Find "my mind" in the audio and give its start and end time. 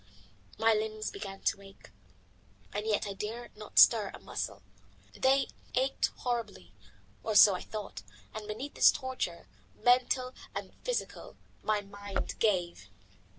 11.61-12.33